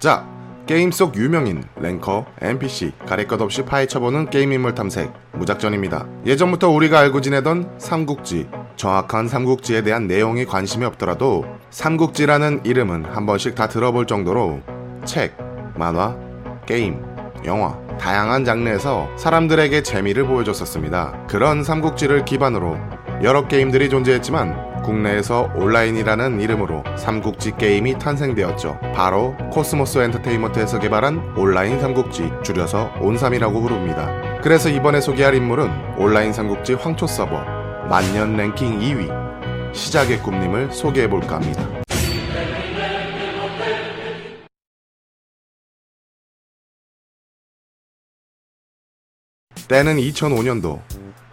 자, 0.00 0.26
게임 0.66 0.90
속 0.90 1.14
유명인, 1.16 1.62
랭커, 1.76 2.24
NPC, 2.40 2.92
가릴 3.06 3.28
것 3.28 3.38
없이 3.42 3.66
파헤쳐보는 3.66 4.30
게임 4.30 4.50
인물 4.50 4.74
탐색, 4.74 5.12
무작전입니다. 5.34 6.06
예전부터 6.24 6.70
우리가 6.70 6.98
알고 7.00 7.20
지내던 7.20 7.74
삼국지, 7.76 8.48
정확한 8.76 9.28
삼국지에 9.28 9.82
대한 9.82 10.06
내용이 10.06 10.46
관심이 10.46 10.86
없더라도 10.86 11.44
삼국지라는 11.68 12.62
이름은 12.64 13.04
한 13.04 13.26
번씩 13.26 13.54
다 13.54 13.68
들어볼 13.68 14.06
정도로 14.06 14.62
책, 15.04 15.36
만화, 15.76 16.16
게임, 16.64 17.02
영화, 17.44 17.78
다양한 17.98 18.46
장르에서 18.46 19.06
사람들에게 19.18 19.82
재미를 19.82 20.24
보여줬었습니다. 20.26 21.26
그런 21.28 21.62
삼국지를 21.62 22.24
기반으로 22.24 22.78
여러 23.22 23.46
게임들이 23.46 23.90
존재했지만 23.90 24.69
국내에서 24.82 25.50
온라인이라는 25.54 26.40
이름으로 26.40 26.82
삼국지 26.96 27.56
게임이 27.56 27.98
탄생되었죠. 27.98 28.78
바로 28.94 29.36
코스모스 29.50 29.98
엔터테인먼트에서 29.98 30.78
개발한 30.78 31.36
온라인 31.36 31.80
삼국지, 31.80 32.30
줄여서 32.42 32.94
온삼이라고 33.00 33.60
부릅니다. 33.60 34.40
그래서 34.42 34.68
이번에 34.68 35.00
소개할 35.00 35.34
인물은 35.34 35.98
온라인 35.98 36.32
삼국지 36.32 36.74
황초 36.74 37.06
서버, 37.06 37.40
만년 37.88 38.36
랭킹 38.36 38.80
2위, 38.80 39.74
시작의 39.74 40.18
꿈님을 40.22 40.72
소개해볼까 40.72 41.36
합니다. 41.36 41.80
때는 49.68 49.98
2005년도 49.98 50.80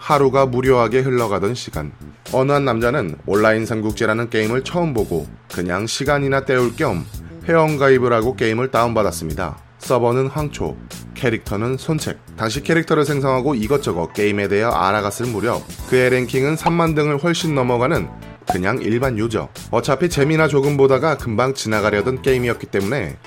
하루가 0.07 0.45
무료하게 0.45 1.01
흘러가던 1.01 1.53
시간. 1.53 1.91
어느 2.31 2.53
한 2.53 2.63
남자는 2.63 3.17
온라인 3.25 3.65
삼국지라는 3.65 4.29
게임을 4.29 4.63
처음 4.63 4.93
보고 4.93 5.27
그냥 5.53 5.85
시간이나 5.85 6.45
때울 6.45 6.77
겸 6.77 7.05
회원가입을 7.43 8.13
하고 8.13 8.33
게임을 8.37 8.71
다운받았습니다. 8.71 9.57
서버는 9.79 10.27
황초, 10.27 10.77
캐릭터는 11.13 11.75
손책. 11.75 12.19
당시 12.37 12.63
캐릭터를 12.63 13.03
생성하고 13.03 13.55
이것저것 13.55 14.13
게임에 14.13 14.47
대해 14.47 14.63
알아갔을 14.63 15.25
무렵 15.25 15.61
그의 15.89 16.09
랭킹은 16.11 16.55
3만 16.55 16.95
등을 16.95 17.17
훨씬 17.17 17.53
넘어가는 17.53 18.07
그냥 18.49 18.81
일반 18.81 19.17
유저. 19.17 19.49
어차피 19.71 20.07
재미나 20.07 20.47
조금 20.47 20.77
보다가 20.77 21.17
금방 21.17 21.53
지나가려던 21.53 22.21
게임이었기 22.21 22.67
때문에 22.67 23.17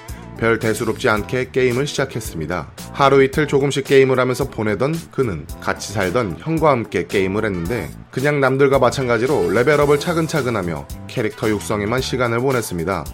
별 0.41 0.59
대수롭지 0.59 1.09
않게 1.09 1.51
게임을 1.53 1.87
시작했습니다. 1.87 2.73
하루 2.93 3.23
이틀 3.23 3.47
조금씩 3.47 3.85
게임을 3.85 4.19
하면서 4.19 4.49
보내던 4.49 4.95
그는 5.13 5.47
같이 5.61 5.93
살던 5.93 6.37
형과 6.39 6.71
함께 6.71 7.07
게임을 7.07 7.45
했는데 7.45 7.91
그냥 8.11 8.41
남들과 8.41 8.79
마찬가지로 8.79 9.51
레벨업을 9.51 10.01
차근차근 10.01 10.57
하며 10.57 10.89
캐릭터 11.09 11.49
육성에만 11.51 12.01
시간을 12.01 12.41
보냈습니다. 12.41 13.05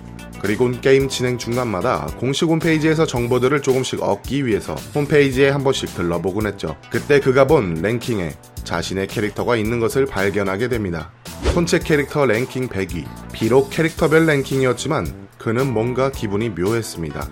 그리고 0.41 0.71
게임 0.81 1.09
진행 1.09 1.39
중간마다 1.39 2.07
공식 2.19 2.45
홈페이지에서 2.45 3.07
정보들을 3.07 3.63
조금씩 3.63 4.03
얻기 4.03 4.47
위해서 4.47 4.75
홈페이지에 4.95 5.49
한 5.49 5.65
번씩 5.65 5.97
들러보곤 5.97 6.47
했죠. 6.47 6.77
그때 6.91 7.19
그가 7.19 7.47
본 7.47 7.75
랭킹에 7.83 8.35
자신의 8.63 9.09
캐릭터가 9.09 9.57
있는 9.57 9.81
것을 9.81 10.07
발견하게 10.07 10.69
됩니다. 10.69 11.11
손책 11.55 11.85
캐릭터 11.85 12.27
랭킹 12.27 12.69
100위. 12.69 13.05
비록 13.33 13.71
캐릭터별 13.71 14.27
랭킹이었지만 14.27 15.26
그는 15.47 15.73
뭔가 15.73 16.11
기분이 16.11 16.49
묘했습니다. 16.49 17.31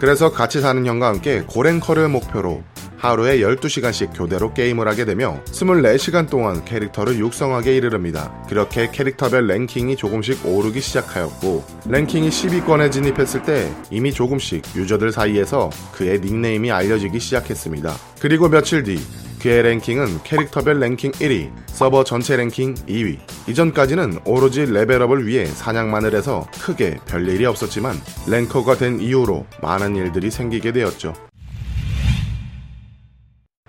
그래서 0.00 0.32
같이 0.32 0.60
사는 0.60 0.84
형과 0.84 1.06
함께 1.06 1.44
고랭커를 1.46 2.08
목표로 2.08 2.64
하루에 2.96 3.38
12시간씩 3.38 4.16
교대로 4.16 4.52
게임을 4.52 4.88
하게 4.88 5.04
되며 5.04 5.40
24시간 5.44 6.28
동안 6.28 6.64
캐릭터를 6.64 7.20
육성하게 7.20 7.76
이르릅니다. 7.76 8.44
그렇게 8.48 8.90
캐릭터별 8.90 9.46
랭킹이 9.46 9.94
조금씩 9.94 10.44
오르기 10.44 10.80
시작하였고 10.80 11.64
랭킹이 11.88 12.28
10위권에 12.28 12.90
진입했을 12.90 13.44
때 13.44 13.72
이미 13.92 14.12
조금씩 14.12 14.64
유저들 14.74 15.12
사이에서 15.12 15.70
그의 15.92 16.18
닉네임이 16.18 16.72
알려지기 16.72 17.20
시작했습니다. 17.20 17.94
그리고 18.18 18.48
며칠 18.48 18.82
뒤 18.82 18.98
그의 19.40 19.62
랭킹은 19.62 20.22
캐릭터별 20.24 20.80
랭킹 20.80 21.12
1위, 21.12 21.50
서버 21.66 22.04
전체 22.04 22.36
랭킹 22.36 22.74
2위. 22.74 23.18
이전까지는 23.48 24.20
오로지 24.24 24.66
레벨업을 24.66 25.26
위해 25.26 25.46
사냥만을 25.46 26.14
해서 26.14 26.46
크게 26.60 26.98
별일이 27.06 27.44
없었지만 27.46 27.96
랭커가 28.28 28.76
된 28.76 29.00
이후로 29.00 29.46
많은 29.62 29.96
일들이 29.96 30.30
생기게 30.30 30.72
되었죠. 30.72 31.14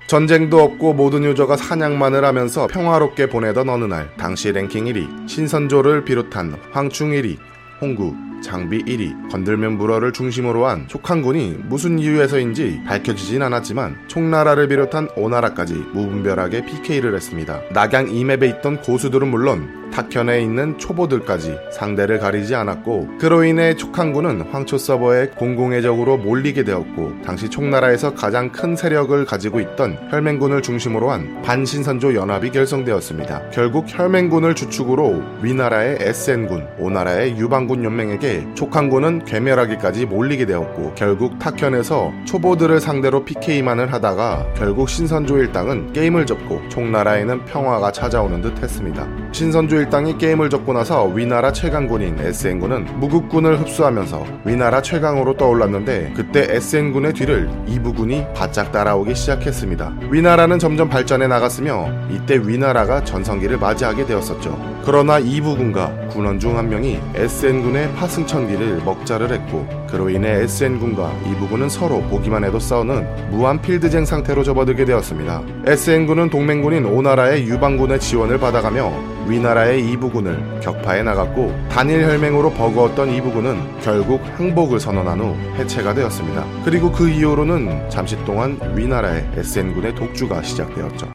전쟁도 0.07 0.61
없고 0.61 0.93
모든 0.93 1.25
유저가 1.25 1.57
사냥만을 1.57 2.23
하면서 2.23 2.65
평화롭게 2.67 3.27
보내던 3.27 3.67
어느 3.67 3.83
날 3.83 4.09
당시 4.15 4.53
랭킹 4.53 4.85
1위 4.85 5.27
신선조를 5.27 6.05
비롯한 6.05 6.57
황충 6.71 7.11
1위 7.11 7.37
홍구, 7.79 8.15
장비 8.41 8.83
1위, 8.83 9.29
건들면 9.29 9.77
물어를 9.77 10.11
중심으로 10.11 10.65
한 10.65 10.87
촉한군이 10.87 11.57
무슨 11.65 11.99
이유에서인지 11.99 12.81
밝혀지진 12.85 13.41
않았지만 13.41 14.07
총나라를 14.07 14.67
비롯한 14.67 15.09
오나라까지 15.15 15.73
무분별하게 15.73 16.65
PK를 16.65 17.15
했습니다. 17.15 17.61
낙양 17.71 18.09
이맵에 18.09 18.47
있던 18.57 18.81
고수들은 18.81 19.27
물론 19.27 19.86
탁현에 19.97 20.43
있는 20.43 20.77
초보들까지 20.77 21.57
상대를 21.71 22.19
가리지 22.19 22.53
않았고 22.53 23.17
그로 23.19 23.43
인해 23.43 23.75
촉한군은 23.75 24.41
황초 24.41 24.77
서버에 24.77 25.29
공공의 25.29 25.81
적으로 25.81 26.17
몰리게 26.17 26.63
되었고 26.63 27.13
당시 27.25 27.49
총나라에서 27.49 28.13
가장 28.13 28.51
큰 28.51 28.75
세력을 28.75 29.25
가지고 29.25 29.59
있던 29.59 29.97
혈맹군을 30.11 30.61
중심으로 30.61 31.09
한 31.09 31.41
반신선조 31.41 32.13
연합이 32.13 32.51
결성되었습니다. 32.51 33.49
결국 33.49 33.85
혈맹군을 33.87 34.53
주축으로 34.53 35.23
위나라의 35.41 35.97
SN군, 36.01 36.67
오나라의 36.77 37.35
유방군 37.39 37.83
연맹에게 37.83 38.53
촉한군은 38.53 39.25
괴멸하기까지 39.25 40.05
몰리게 40.05 40.45
되었고 40.45 40.93
결국 40.93 41.39
탁현에서 41.39 42.13
초보들을 42.25 42.79
상대로 42.79 43.25
PK만을 43.25 43.91
하다가 43.91 44.53
결국 44.55 44.89
신선조 44.89 45.39
일당은 45.39 45.93
게임을 45.93 46.27
접고 46.27 46.61
총나라에는 46.69 47.45
평화가 47.45 47.91
찾아오는 47.91 48.41
듯 48.41 48.61
했습니다. 48.61 49.07
신선조 49.31 49.86
일당이 49.87 50.17
게임을 50.17 50.49
접고 50.49 50.73
나서 50.73 51.05
위나라 51.05 51.53
최강군인 51.53 52.19
SN군은 52.19 52.99
무국군을 52.99 53.57
흡수하면서 53.61 54.25
위나라 54.43 54.81
최강으로 54.81 55.37
떠올랐는데 55.37 56.11
그때 56.13 56.45
SN군의 56.55 57.13
뒤를 57.13 57.49
이부군이 57.67 58.25
바짝 58.35 58.73
따라오기 58.73 59.15
시작했습니다. 59.15 59.93
위나라는 60.11 60.59
점점 60.59 60.89
발전해 60.89 61.27
나갔으며 61.27 61.87
이때 62.11 62.35
위나라가 62.35 63.01
전성기를 63.05 63.59
맞이하게 63.59 64.05
되었었죠. 64.05 64.77
그러나 64.83 65.19
이부군과 65.19 66.07
군원 66.09 66.37
중 66.39 66.57
한 66.57 66.69
명이 66.69 66.99
SN군의 67.15 67.93
파승천기를 67.93 68.81
먹자를 68.83 69.31
했고 69.31 69.67
그로 69.89 70.09
인해 70.09 70.41
SN군과 70.43 71.13
이부군은 71.27 71.69
서로 71.69 72.01
보기만 72.01 72.43
해도 72.43 72.59
싸우는 72.59 73.29
무한 73.29 73.61
필드쟁 73.61 74.03
상태로 74.05 74.43
접어들게 74.43 74.83
되었습니다. 74.85 75.43
SN군은 75.65 76.29
동맹군인 76.29 76.85
오나라의 76.85 77.45
유방군의 77.47 77.99
지원을 77.99 78.37
받아가며 78.39 79.16
위나라의 79.27 79.85
이부군을 79.91 80.61
격파해 80.61 81.03
나갔고 81.03 81.53
단일 81.69 82.03
혈맹으로 82.03 82.51
버거웠던 82.51 83.13
이부군은 83.13 83.81
결국 83.81 84.21
항복을 84.37 84.79
선언한 84.79 85.19
후 85.19 85.35
해체가 85.57 85.93
되었습니다. 85.93 86.45
그리고 86.63 86.91
그 86.91 87.09
이후로는 87.09 87.89
잠시 87.89 88.15
동안 88.23 88.59
위나라의 88.75 89.29
SN군의 89.35 89.95
독주가 89.95 90.41
시작되었죠. 90.41 91.11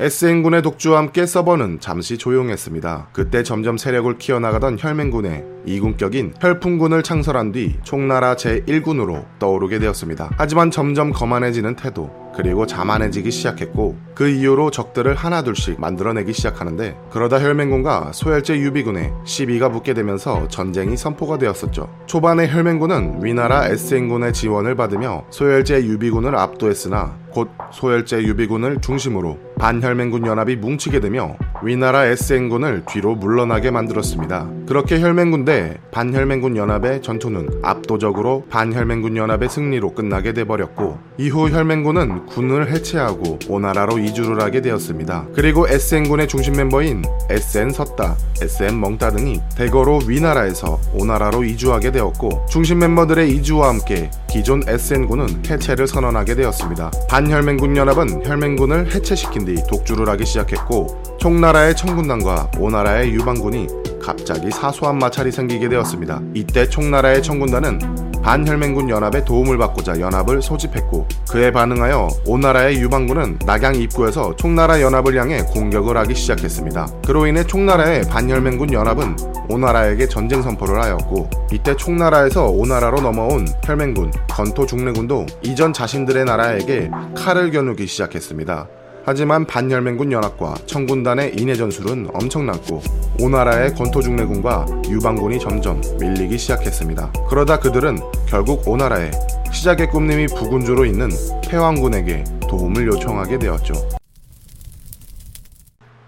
SN군의 0.00 0.62
독주와 0.62 0.98
함께 0.98 1.24
서버는 1.24 1.78
잠시 1.78 2.18
조용했습니다. 2.18 3.10
그때 3.12 3.44
점점 3.44 3.78
세력을 3.78 4.18
키워나가던 4.18 4.76
혈맹군의 4.78 5.44
이군격인 5.66 6.34
혈풍군을 6.40 7.04
창설한 7.04 7.52
뒤 7.52 7.76
총나라 7.84 8.34
제1군으로 8.34 9.24
떠오르게 9.38 9.78
되었습니다. 9.78 10.32
하지만 10.36 10.72
점점 10.72 11.12
거만해지는 11.12 11.76
태도, 11.76 12.10
그리고 12.34 12.66
자만해지기 12.66 13.30
시작했고 13.30 13.96
그 14.14 14.28
이후로 14.28 14.70
적들을 14.70 15.14
하나둘씩 15.14 15.80
만들어내기 15.80 16.32
시작하는데 16.32 16.96
그러다 17.10 17.40
혈맹군과 17.40 18.12
소열제 18.12 18.58
유비군의 18.58 19.12
시비가 19.24 19.70
붙게 19.70 19.94
되면서 19.94 20.46
전쟁이 20.48 20.96
선포가 20.96 21.38
되었었죠. 21.38 21.88
초반에 22.06 22.48
혈맹군은 22.48 23.24
위나라 23.24 23.66
SN군의 23.66 24.32
지원을 24.32 24.76
받으며 24.76 25.24
소열제 25.30 25.84
유비군을 25.84 26.36
압도했으나 26.36 27.24
곧 27.34 27.50
소열제 27.72 28.22
유비군을 28.22 28.80
중심으로 28.80 29.38
반혈맹군 29.58 30.24
연합이 30.26 30.56
뭉치게 30.56 31.00
되며 31.00 31.36
위나라 31.62 32.06
SN군을 32.06 32.84
뒤로 32.86 33.14
물러나게 33.16 33.70
만들었습니다. 33.72 34.48
그렇게 34.66 35.00
혈맹군 35.00 35.44
대 35.44 35.78
반혈맹군 35.90 36.56
연합의 36.56 37.02
전투는 37.02 37.60
압도적으로 37.62 38.44
반혈맹군 38.50 39.16
연합의 39.16 39.48
승리로 39.48 39.94
끝나게 39.94 40.32
돼버렸고 40.32 40.98
이후 41.18 41.50
혈맹군은 41.50 42.26
군을 42.26 42.70
해체하고 42.70 43.40
오나라로 43.48 43.98
이주를 44.04 44.40
하게 44.40 44.60
되었습니다. 44.60 45.26
그리고 45.34 45.68
SN군의 45.68 46.28
중심 46.28 46.54
멤버인 46.54 47.02
SN 47.30 47.70
섰다, 47.70 48.16
SN 48.40 48.78
멍따 48.78 49.10
등이 49.10 49.40
대거로 49.56 50.00
위나라에서 50.06 50.78
오나라로 50.94 51.44
이주하게 51.44 51.92
되었고 51.92 52.46
중심 52.48 52.78
멤버들의 52.78 53.30
이주와 53.36 53.68
함께 53.68 54.10
기존 54.28 54.62
SN군은 54.66 55.44
해체를 55.48 55.86
선언하게 55.86 56.34
되었습니다. 56.34 56.90
반혈맹군 57.08 57.76
연합은 57.76 58.26
혈맹군을 58.26 58.94
해체시킨 58.94 59.44
뒤 59.44 59.54
독주를 59.68 60.08
하기 60.10 60.24
시작했고 60.24 61.02
총나라의 61.18 61.76
청군단과 61.76 62.50
오나라의 62.58 63.12
유방군이 63.12 63.66
갑자기 64.02 64.50
사소한 64.50 64.98
마찰이 64.98 65.32
생기게 65.32 65.68
되었습니다. 65.70 66.20
이때 66.34 66.68
총나라의 66.68 67.22
청군단은 67.22 68.03
반혈맹군 68.24 68.88
연합의 68.88 69.26
도움을 69.26 69.58
받고자 69.58 70.00
연합을 70.00 70.40
소집했고 70.40 71.06
그에 71.28 71.52
반응하여 71.52 72.08
오나라의 72.26 72.80
유방군은 72.80 73.38
낙양 73.44 73.74
입구에서 73.74 74.34
총나라 74.36 74.80
연합을 74.80 75.14
향해 75.20 75.42
공격을 75.42 75.98
하기 75.98 76.14
시작했습니다. 76.14 76.86
그로 77.06 77.26
인해 77.26 77.44
총나라의 77.44 78.04
반혈맹군 78.08 78.72
연합은 78.72 79.16
오나라에게 79.50 80.08
전쟁 80.08 80.40
선포를 80.40 80.82
하였고 80.82 81.28
이때 81.52 81.76
총나라에서 81.76 82.46
오나라로 82.46 83.02
넘어온 83.02 83.46
혈맹군, 83.62 84.10
건토 84.30 84.64
중래군도 84.64 85.26
이전 85.42 85.74
자신들의 85.74 86.24
나라에게 86.24 86.90
칼을 87.14 87.50
겨누기 87.50 87.86
시작했습니다. 87.86 88.68
하지만 89.06 89.44
반열맹군 89.44 90.12
연합과 90.12 90.54
청군단의 90.66 91.34
인해 91.36 91.54
전술은 91.54 92.08
엄청났고 92.14 92.82
오나라의 93.20 93.74
권토중래군과 93.74 94.66
유방군이 94.88 95.38
점점 95.38 95.82
밀리기 96.00 96.38
시작했습니다. 96.38 97.12
그러다 97.28 97.58
그들은 97.58 97.98
결국 98.26 98.66
오나라의 98.66 99.10
시작의 99.52 99.90
꿈님이 99.90 100.26
부군주로 100.28 100.86
있는 100.86 101.10
패왕군에게 101.48 102.24
도움을 102.48 102.86
요청하게 102.86 103.38
되었죠. 103.38 103.74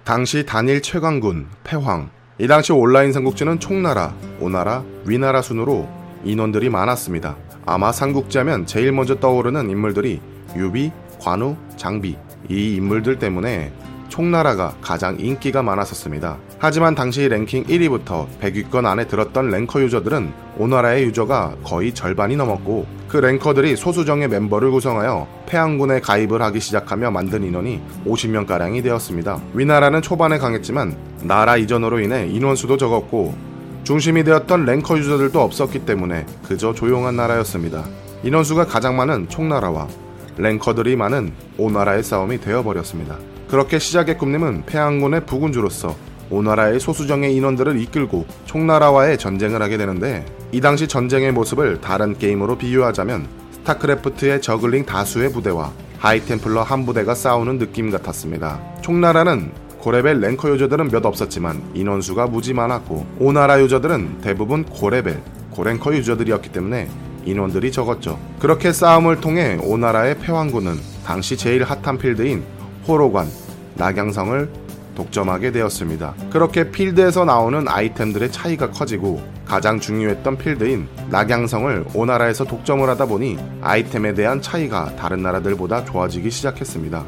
당시 0.04 0.46
단일 0.46 0.80
최강군 0.80 1.48
패황 1.64 2.10
이 2.38 2.46
당시 2.46 2.72
온라인 2.72 3.12
삼국지는 3.12 3.60
총나라, 3.60 4.14
오나라, 4.40 4.84
위나라 5.04 5.42
순으로 5.42 5.88
인원들이 6.24 6.70
많았습니다. 6.70 7.36
아마 7.66 7.92
삼국지하면 7.92 8.66
제일 8.66 8.92
먼저 8.92 9.16
떠오르는 9.16 9.68
인물들이 9.68 10.20
유비, 10.54 10.92
관우, 11.20 11.56
장비 11.76 12.16
이 12.48 12.76
인물들 12.76 13.18
때문에 13.18 13.72
총나라가 14.08 14.74
가장 14.80 15.18
인기가 15.18 15.62
많았었습니다. 15.62 16.38
하지만 16.58 16.94
당시 16.94 17.28
랭킹 17.28 17.64
1위부터 17.64 18.26
100위권 18.40 18.86
안에 18.86 19.06
들었던 19.06 19.50
랭커 19.50 19.82
유저들은 19.82 20.32
오나라의 20.58 21.04
유저가 21.04 21.56
거의 21.64 21.92
절반이 21.92 22.36
넘었고 22.36 22.86
그 23.08 23.18
랭커들이 23.18 23.76
소수정예 23.76 24.28
멤버를 24.28 24.70
구성하여 24.70 25.26
패왕군에 25.46 26.00
가입을 26.00 26.40
하기 26.42 26.60
시작하며 26.60 27.10
만든 27.10 27.44
인원이 27.44 27.80
50명가량이 28.06 28.82
되었습니다. 28.82 29.40
위나라는 29.54 30.02
초반에 30.02 30.38
강했지만 30.38 30.96
나라 31.22 31.56
이전으로 31.56 32.00
인해 32.00 32.26
인원수도 32.26 32.76
적었고 32.76 33.34
중심이 33.84 34.24
되었던 34.24 34.64
랭커 34.64 34.98
유저들도 34.98 35.40
없었기 35.40 35.84
때문에 35.84 36.26
그저 36.46 36.72
조용한 36.72 37.16
나라였습니다. 37.16 37.84
인원수가 38.24 38.66
가장 38.66 38.96
많은 38.96 39.28
총나라와 39.28 39.86
랭커들이 40.38 40.96
많은 40.96 41.32
오나라의 41.58 42.02
싸움이 42.02 42.40
되어버렸습니다. 42.40 43.16
그렇게 43.48 43.78
시작의 43.78 44.18
꿈님은 44.18 44.64
패왕군의 44.66 45.26
부군주로서 45.26 45.96
오나라의 46.30 46.80
소수정예 46.80 47.34
인원들을 47.36 47.80
이끌고 47.80 48.26
총나라와의 48.46 49.18
전쟁을 49.18 49.62
하게 49.62 49.76
되는데 49.76 50.24
이 50.52 50.60
당시 50.60 50.88
전쟁의 50.88 51.32
모습을 51.32 51.80
다른 51.80 52.18
게임으로 52.18 52.58
비유하자면 52.58 53.26
스타크래프트의 53.52 54.42
저글링 54.42 54.86
다수의 54.86 55.32
부대와 55.32 55.72
하이템플러 55.98 56.62
한 56.62 56.84
부대가 56.84 57.14
싸우는 57.14 57.58
느낌 57.58 57.90
같았습니다. 57.90 58.60
총나라는 58.82 59.52
고레벨 59.78 60.20
랭커 60.20 60.50
유저들은 60.50 60.88
몇 60.88 61.06
없었지만 61.06 61.62
인원수가 61.74 62.26
무지 62.26 62.52
많았고 62.52 63.06
오나라 63.20 63.60
유저들은 63.60 64.20
대부분 64.20 64.64
고레벨, 64.64 65.22
고랭커 65.50 65.94
유저들이었기 65.94 66.50
때문에 66.50 66.88
인원들이 67.26 67.72
적었죠. 67.72 68.18
그렇게 68.38 68.72
싸움을 68.72 69.20
통해 69.20 69.58
오나라의 69.62 70.18
패왕군은 70.20 70.78
당시 71.04 71.36
제일 71.36 71.64
핫한 71.64 71.98
필드인 71.98 72.44
호로관, 72.88 73.28
낙양성을 73.74 74.66
독점하게 74.94 75.52
되었습니다. 75.52 76.14
그렇게 76.30 76.70
필드에서 76.70 77.24
나오는 77.26 77.68
아이템들의 77.68 78.32
차이가 78.32 78.70
커지고 78.70 79.22
가장 79.44 79.78
중요했던 79.78 80.38
필드인 80.38 80.88
낙양성을 81.10 81.86
오나라에서 81.94 82.44
독점을 82.44 82.88
하다 82.88 83.06
보니 83.06 83.38
아이템에 83.60 84.14
대한 84.14 84.40
차이가 84.40 84.96
다른 84.96 85.22
나라들보다 85.22 85.84
좋아지기 85.84 86.30
시작했습니다. 86.30 87.04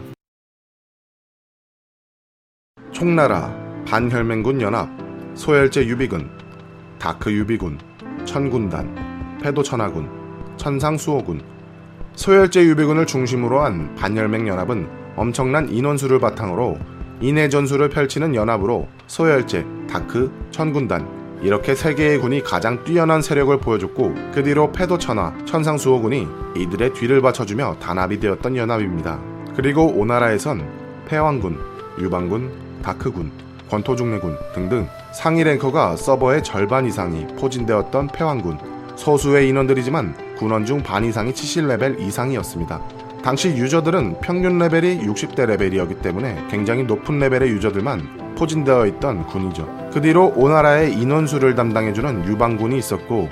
총나라, 2.92 3.54
반혈맹군 3.86 4.60
연합, 4.60 4.88
소열제 5.34 5.86
유비군, 5.86 6.30
다크 6.98 7.32
유비군, 7.32 7.78
천군단, 8.24 9.07
패도천하군, 9.42 10.08
천상수호군, 10.56 11.40
소열제 12.14 12.64
유비군을 12.64 13.06
중심으로 13.06 13.60
한 13.60 13.94
반혈맹 13.94 14.48
연합은 14.48 14.88
엄청난 15.16 15.68
인원수를 15.68 16.18
바탕으로 16.18 16.78
인해 17.20 17.48
전술을 17.48 17.88
펼치는 17.88 18.34
연합으로 18.34 18.88
소열제, 19.06 19.66
다크, 19.88 20.30
천군단 20.50 21.18
이렇게 21.42 21.74
세 21.74 21.94
개의 21.94 22.18
군이 22.18 22.42
가장 22.42 22.82
뛰어난 22.82 23.22
세력을 23.22 23.56
보여줬고 23.58 24.14
그 24.32 24.42
뒤로 24.42 24.72
패도천하, 24.72 25.32
천상수호군이 25.44 26.26
이들의 26.56 26.94
뒤를 26.94 27.20
받쳐주며 27.22 27.76
단합이 27.80 28.18
되었던 28.18 28.56
연합입니다. 28.56 29.20
그리고 29.54 29.86
오나라에선 29.86 30.68
패왕군, 31.06 31.58
유방군, 32.00 32.80
다크군, 32.82 33.30
권토중래군 33.70 34.36
등등 34.54 34.88
상위 35.12 35.44
랭커가 35.44 35.96
서버의 35.96 36.42
절반 36.42 36.86
이상이 36.86 37.26
포진되었던 37.38 38.08
패왕군, 38.08 38.58
소수의 38.98 39.48
인원들이지만 39.48 40.36
군원 40.36 40.66
중 40.66 40.82
반 40.82 41.04
이상이 41.04 41.32
70레벨 41.32 42.00
이상이었습니다. 42.00 42.80
당시 43.22 43.48
유저들은 43.48 44.20
평균 44.20 44.58
레벨이 44.58 45.00
60대 45.06 45.46
레벨이었기 45.46 45.96
때문에 45.96 46.44
굉장히 46.50 46.82
높은 46.84 47.18
레벨의 47.18 47.48
유저들만 47.50 48.34
포진되어 48.36 48.86
있던 48.86 49.26
군이죠. 49.26 49.90
그 49.92 50.00
뒤로 50.00 50.32
오나라의 50.36 50.92
인원수를 50.94 51.54
담당해주는 51.54 52.26
유방군이 52.26 52.76
있었고 52.78 53.28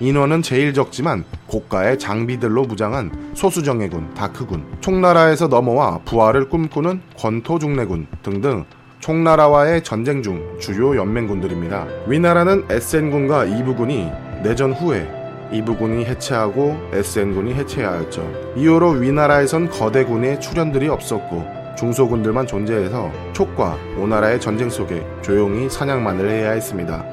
인원은 0.00 0.42
제일 0.42 0.72
적지만 0.74 1.24
고가의 1.46 1.98
장비들로 1.98 2.62
무장한 2.64 3.32
소수정예군, 3.34 4.14
다크군, 4.14 4.64
총나라에서 4.80 5.48
넘어와 5.48 6.00
부활을 6.04 6.48
꿈꾸는 6.48 7.02
권토중래군 7.18 8.06
등등 8.22 8.64
총나라와의 9.00 9.82
전쟁 9.82 10.22
중 10.22 10.58
주요 10.58 10.96
연맹군들입니다. 10.96 11.86
위나라는 12.06 12.64
SN군과 12.70 13.44
이부군이 13.46 14.10
내전 14.42 14.72
후에 14.72 15.06
이부군이 15.52 16.04
해체하고 16.04 16.76
SN군이 16.92 17.54
해체하였죠. 17.54 18.54
이후로 18.56 18.90
위나라에선 18.92 19.68
거대 19.68 20.04
군의 20.04 20.40
출현들이 20.40 20.88
없었고 20.88 21.44
중소군들만 21.76 22.46
존재해서 22.46 23.10
촉과 23.32 23.76
오나라의 23.98 24.40
전쟁 24.40 24.70
속에 24.70 25.04
조용히 25.22 25.68
사냥만을 25.68 26.30
해야 26.30 26.52
했습니다. 26.52 27.04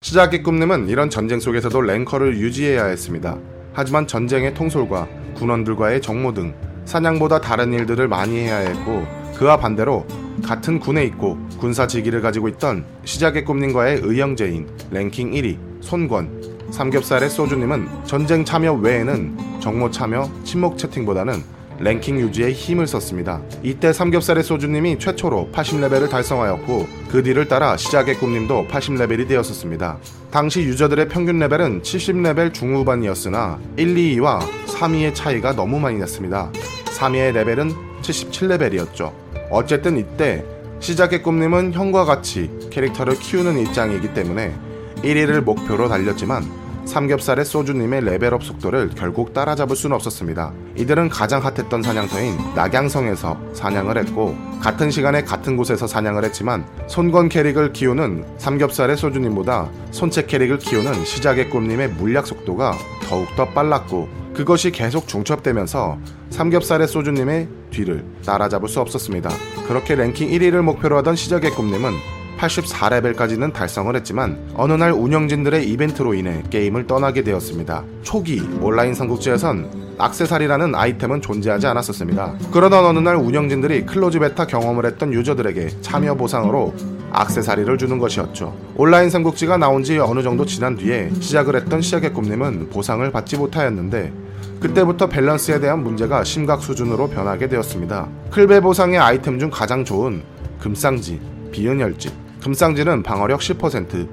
시작의 0.00 0.42
꿈님은 0.42 0.88
이런 0.88 1.10
전쟁 1.10 1.40
속에서도 1.40 1.80
랭커를 1.80 2.38
유지해야 2.38 2.86
했습니다. 2.86 3.36
하지만 3.74 4.06
전쟁의 4.06 4.54
통솔과 4.54 5.08
군원들과의 5.34 6.00
정모 6.00 6.32
등 6.34 6.54
사냥보다 6.84 7.40
다른 7.40 7.72
일들을 7.72 8.08
많이 8.08 8.38
해야 8.38 8.58
했고 8.58 9.04
그와 9.36 9.56
반대로 9.58 10.06
같은 10.44 10.78
군에 10.78 11.04
있고 11.04 11.36
군사 11.58 11.86
직위를 11.86 12.20
가지고 12.20 12.48
있던 12.48 12.84
시작의 13.04 13.44
꿈님과의 13.44 14.00
의형제인 14.02 14.68
랭킹 14.90 15.32
1위 15.32 15.58
손권 15.80 16.58
삼겹살의 16.70 17.30
소주님은 17.30 17.88
전쟁 18.04 18.44
참여 18.44 18.74
외에는 18.74 19.60
정모 19.60 19.90
참여 19.90 20.30
침묵 20.44 20.78
채팅보다는 20.78 21.58
랭킹 21.80 22.18
유지에 22.18 22.50
힘을 22.50 22.86
썼습니다. 22.86 23.40
이때 23.62 23.92
삼겹살의 23.92 24.42
소주님이 24.42 24.98
최초로 24.98 25.50
80레벨을 25.52 26.10
달성하였고 26.10 26.86
그 27.10 27.22
뒤를 27.22 27.46
따라 27.46 27.76
시작의 27.76 28.16
꿈님도 28.16 28.66
80레벨이 28.68 29.28
되었었습니다. 29.28 29.98
당시 30.30 30.62
유저들의 30.62 31.08
평균 31.08 31.38
레벨은 31.38 31.82
70레벨 31.82 32.52
중후반이었으나 32.52 33.60
1, 33.76 33.94
2위와 33.94 34.40
3위의 34.66 35.14
차이가 35.14 35.54
너무 35.54 35.78
많이 35.78 35.98
났습니다. 35.98 36.50
3위의 36.98 37.32
레벨은 37.32 37.72
77레벨이었죠. 38.02 39.12
어쨌든 39.50 39.98
이때 39.98 40.44
시작의 40.80 41.22
꿈님은 41.22 41.72
형과 41.72 42.04
같이 42.04 42.50
캐릭터를 42.70 43.18
키우는 43.18 43.58
입장이기 43.58 44.14
때문에 44.14 44.54
1위를 45.02 45.42
목표로 45.42 45.88
달렸지만 45.88 46.44
삼겹살의 46.86 47.44
소주님의 47.44 48.02
레벨업 48.02 48.42
속도를 48.42 48.92
결국 48.96 49.34
따라잡을 49.34 49.76
수는 49.76 49.94
없었습니다. 49.96 50.52
이들은 50.76 51.10
가장 51.10 51.44
핫했던 51.44 51.82
사냥터인 51.82 52.36
낙양성에서 52.54 53.38
사냥을 53.52 53.98
했고 53.98 54.34
같은 54.60 54.90
시간에 54.90 55.22
같은 55.22 55.56
곳에서 55.56 55.86
사냥을 55.86 56.24
했지만 56.24 56.64
손건 56.86 57.28
캐릭을 57.28 57.74
키우는 57.74 58.24
삼겹살의 58.38 58.96
소주님보다 58.96 59.68
손채 59.90 60.26
캐릭을 60.26 60.58
키우는 60.58 61.04
시작의 61.04 61.50
꿈님의 61.50 61.90
물약 61.90 62.26
속도가 62.26 62.74
더욱더 63.06 63.48
빨랐고 63.50 64.08
그것이 64.38 64.70
계속 64.70 65.08
중첩되면서 65.08 65.98
삼겹살의 66.30 66.86
소주님의 66.86 67.48
뒤를 67.72 68.04
따라잡을 68.24 68.68
수 68.68 68.80
없었습니다. 68.80 69.30
그렇게 69.66 69.96
랭킹 69.96 70.30
1위를 70.30 70.62
목표로 70.62 70.96
하던 70.98 71.16
시작의 71.16 71.50
꿈님은 71.50 71.90
84레벨까지는 72.38 73.52
달성을 73.52 73.96
했지만 73.96 74.38
어느 74.54 74.74
날 74.74 74.92
운영진들의 74.92 75.68
이벤트로 75.68 76.14
인해 76.14 76.44
게임을 76.50 76.86
떠나게 76.86 77.24
되었습니다. 77.24 77.82
초기 78.02 78.40
온라인 78.60 78.94
삼국지에선 78.94 79.96
악세사리라는 79.98 80.72
아이템은 80.76 81.20
존재하지 81.20 81.66
않았었습니다. 81.66 82.38
그러던 82.52 82.84
어느 82.84 83.00
날 83.00 83.16
운영진들이 83.16 83.86
close 83.86 84.20
beta 84.20 84.46
경험을 84.46 84.86
했던 84.86 85.12
유저들에게 85.12 85.80
참여 85.80 86.14
보상으로 86.14 86.76
악세사리를 87.10 87.76
주는 87.76 87.98
것이었죠. 87.98 88.56
온라인 88.76 89.10
삼국지가 89.10 89.56
나온 89.56 89.82
지 89.82 89.98
어느 89.98 90.22
정도 90.22 90.46
지난 90.46 90.76
뒤에 90.76 91.10
시작을 91.18 91.56
했던 91.56 91.80
시작의 91.80 92.12
꿈님은 92.12 92.68
보상을 92.70 93.10
받지 93.10 93.36
못하였는데 93.36 94.27
그때부터 94.60 95.08
밸런스에 95.08 95.60
대한 95.60 95.82
문제가 95.82 96.24
심각 96.24 96.62
수준으로 96.62 97.08
변하게 97.08 97.48
되었습니다. 97.48 98.08
클베 98.30 98.60
보상의 98.60 98.98
아이템 98.98 99.38
중 99.38 99.50
가장 99.50 99.84
좋은 99.84 100.22
금쌍지, 100.58 101.20
비은혈지. 101.52 102.10
금쌍지는 102.42 103.02
방어력 103.02 103.40
10%, 103.40 104.08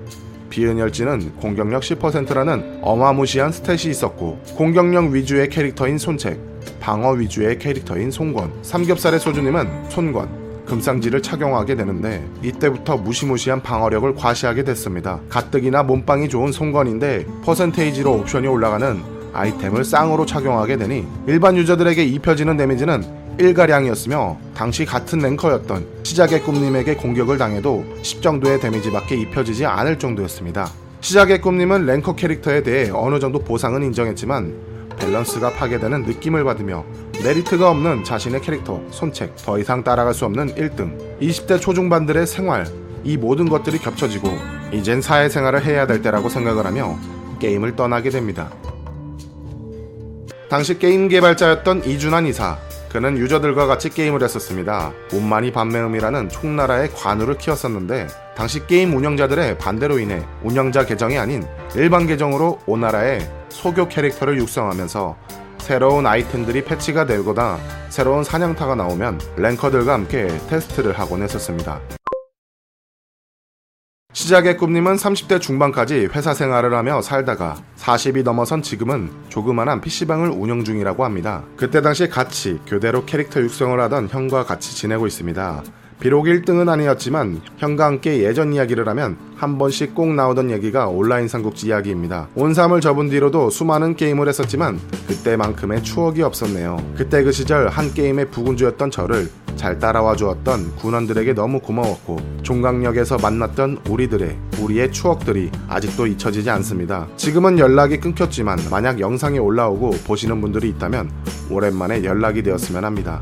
비은혈지는 0.49 1.35
공격력 1.37 1.81
10%라는 1.81 2.79
어마무시한 2.81 3.51
stat이 3.51 3.89
있었고 3.89 4.39
공격력 4.55 5.11
위주의 5.11 5.49
캐릭터인 5.49 5.97
손책, 5.97 6.39
방어 6.79 7.11
위주의 7.11 7.57
캐릭터인 7.57 8.11
손권, 8.11 8.51
삼겹살의 8.61 9.19
소주님은 9.19 9.89
손권, 9.89 10.45
금쌍지를 10.65 11.21
착용하게 11.21 11.75
되는데 11.75 12.25
이때부터 12.43 12.97
무시무시한 12.97 13.61
방어력을 13.61 14.15
과시하게 14.15 14.63
됐습니다. 14.63 15.19
가뜩이나 15.29 15.83
몸빵이 15.83 16.29
좋은 16.29 16.51
손권인데 16.51 17.25
퍼센테이지로 17.43 18.13
옵션이 18.13 18.47
올라가는 18.47 19.14
아이템을 19.35 19.83
쌍으로 19.83 20.25
착용하게 20.25 20.77
되니 20.77 21.05
일반 21.27 21.57
유저들에게 21.57 22.03
입혀지는 22.03 22.57
데미지는 22.57 23.03
1가량이었으며 23.37 24.37
당시 24.55 24.85
같은 24.85 25.19
랭커였던 25.19 25.85
시작의 26.03 26.41
꿈님에게 26.43 26.95
공격을 26.95 27.37
당해도 27.37 27.83
10 28.01 28.21
정도의 28.21 28.59
데미지밖에 28.59 29.15
입혀지지 29.17 29.65
않을 29.65 29.99
정도였습니다. 29.99 30.71
시작의 31.01 31.41
꿈님은 31.41 31.85
랭커 31.85 32.15
캐릭터에 32.15 32.63
대해 32.63 32.89
어느 32.91 33.19
정도 33.19 33.39
보상은 33.39 33.83
인정했지만 33.83 34.55
밸런스가 34.97 35.51
파괴되는 35.51 36.03
느낌을 36.03 36.43
받으며 36.43 36.85
메리트가 37.23 37.69
없는 37.69 38.03
자신의 38.03 38.41
캐릭터, 38.41 38.81
손책, 38.91 39.35
더 39.35 39.59
이상 39.59 39.83
따라갈 39.83 40.13
수 40.13 40.25
없는 40.25 40.55
1등, 40.55 41.19
20대 41.21 41.59
초중반들의 41.59 42.25
생활, 42.25 42.65
이 43.03 43.17
모든 43.17 43.47
것들이 43.47 43.77
겹쳐지고 43.77 44.29
이젠 44.71 45.01
사회생활을 45.01 45.63
해야 45.63 45.85
될 45.85 46.01
때라고 46.01 46.29
생각을 46.29 46.65
하며 46.65 46.97
게임을 47.39 47.75
떠나게 47.75 48.09
됩니다. 48.09 48.49
당시 50.49 50.77
게임 50.77 51.07
개발자였던 51.07 51.85
이준환 51.85 52.27
이사. 52.27 52.57
그는 52.91 53.17
유저들과 53.17 53.65
같이 53.65 53.89
게임을 53.89 54.23
했었습니다. 54.23 54.93
온만이 55.11 55.51
밤매음이라는 55.51 56.29
총나라의 56.29 56.91
관우를 56.93 57.37
키웠었는데 57.37 58.07
당시 58.37 58.65
게임 58.67 58.95
운영자들의 58.95 59.57
반대로 59.57 59.99
인해 59.99 60.23
운영자 60.43 60.85
계정이 60.85 61.17
아닌 61.17 61.43
일반 61.75 62.07
계정으로 62.07 62.59
오나라의 62.65 63.29
소교 63.49 63.89
캐릭터를 63.89 64.37
육성하면서 64.37 65.17
새로운 65.57 66.05
아이템들이 66.05 66.63
패치가 66.63 67.05
되거나 67.05 67.59
새로운 67.89 68.23
사냥터가 68.23 68.75
나오면 68.75 69.19
랭커들과 69.37 69.93
함께 69.93 70.27
테스트를 70.47 70.97
하곤 70.97 71.23
했었습니다. 71.23 71.81
시작의 74.15 74.55
꿈님은 74.55 74.95
30대 74.95 75.41
중반까지 75.41 76.07
회사 76.15 76.33
생활을 76.33 76.73
하며 76.73 77.01
살다가 77.01 77.57
40이 77.75 78.23
넘어선 78.23 78.61
지금은 78.61 79.11
조그만한 79.27 79.81
PC방을 79.81 80.29
운영 80.29 80.63
중이라고 80.63 81.03
합니다. 81.03 81.43
그때 81.57 81.81
당시 81.81 82.07
같이 82.07 82.61
교대로 82.65 83.03
캐릭터 83.03 83.41
육성을 83.41 83.77
하던 83.77 84.07
형과 84.07 84.45
같이 84.45 84.73
지내고 84.73 85.05
있습니다. 85.05 85.63
비록 85.99 86.27
1등은 86.27 86.69
아니었지만 86.69 87.41
형과 87.57 87.87
함께 87.87 88.23
예전 88.23 88.53
이야기를 88.53 88.87
하면 88.87 89.17
한 89.35 89.57
번씩 89.57 89.93
꼭 89.93 90.13
나오던 90.13 90.49
얘기가 90.49 90.87
온라인 90.87 91.27
삼국지 91.27 91.67
이야기입니다. 91.67 92.29
온삼을 92.35 92.79
접은 92.79 93.09
뒤로도 93.09 93.49
수많은 93.49 93.97
게임을 93.97 94.29
했었지만 94.29 94.79
그때만큼의 95.07 95.83
추억이 95.83 96.21
없었네요. 96.21 96.77
그때 96.95 97.21
그 97.21 97.33
시절 97.33 97.67
한 97.67 97.93
게임의 97.93 98.31
부군주였던 98.31 98.91
저를 98.91 99.29
잘 99.55 99.79
따라와 99.79 100.15
주었던 100.15 100.75
군원들에게 100.75 101.33
너무 101.33 101.59
고마웠고 101.59 102.17
종강역에서 102.43 103.17
만났던 103.17 103.79
우리들의 103.89 104.37
우리의 104.61 104.91
추억들이 104.91 105.51
아직도 105.67 106.07
잊혀지지 106.07 106.49
않습니다. 106.49 107.07
지금은 107.17 107.59
연락이 107.59 107.99
끊겼지만 107.99 108.59
만약 108.69 108.99
영상이 108.99 109.39
올라오고 109.39 109.91
보시는 110.05 110.41
분들이 110.41 110.69
있다면 110.69 111.11
오랜만에 111.49 112.03
연락이 112.03 112.43
되었으면 112.43 112.85
합니다. 112.85 113.21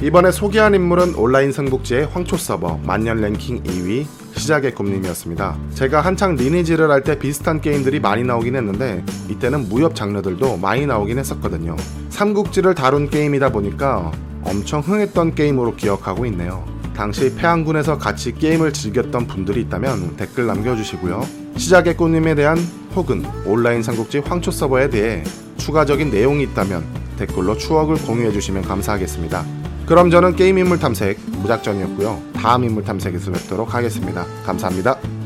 이번에 0.00 0.30
소개한 0.30 0.76
인물은 0.76 1.16
온라인 1.16 1.50
삼국지의 1.50 2.06
황초 2.06 2.36
서버 2.36 2.78
만년 2.84 3.20
랭킹 3.20 3.64
2위 3.64 4.06
시작의 4.38 4.74
꿈님이었습니다. 4.74 5.56
제가 5.74 6.00
한창 6.00 6.36
리니지를 6.36 6.90
할 6.90 7.02
때 7.02 7.18
비슷한 7.18 7.60
게임들이 7.60 8.00
많이 8.00 8.22
나오긴 8.24 8.56
했는데 8.56 9.04
이때는 9.28 9.68
무협 9.68 9.94
장르들도 9.94 10.56
많이 10.56 10.86
나오긴 10.86 11.18
했었거든요. 11.18 11.76
삼국지를 12.10 12.74
다룬 12.74 13.08
게임이다 13.08 13.50
보니까 13.52 14.10
엄청 14.42 14.80
흥했던 14.80 15.34
게임으로 15.34 15.76
기억하고 15.76 16.26
있네요. 16.26 16.64
당시 16.94 17.34
패한군에서 17.36 17.98
같이 17.98 18.32
게임을 18.32 18.72
즐겼던 18.72 19.26
분들이 19.28 19.60
있다면 19.62 20.16
댓글 20.16 20.46
남겨주시고요. 20.46 21.24
시작의 21.56 21.96
꿈님에 21.96 22.34
대한 22.34 22.58
혹은 22.96 23.24
온라인 23.46 23.82
삼국지 23.82 24.18
황초 24.18 24.50
서버에 24.50 24.90
대해 24.90 25.22
추가적인 25.58 26.10
내용이 26.10 26.42
있다면 26.44 26.84
댓글로 27.18 27.56
추억을 27.56 27.96
공유해주시면 27.96 28.62
감사하겠습니다. 28.62 29.44
그럼 29.88 30.10
저는 30.10 30.36
게임 30.36 30.58
인물 30.58 30.78
탐색 30.78 31.18
무작전이었고요. 31.30 32.22
다음 32.34 32.64
인물 32.64 32.84
탐색에서 32.84 33.32
뵙도록 33.32 33.74
하겠습니다. 33.74 34.26
감사합니다. 34.44 35.17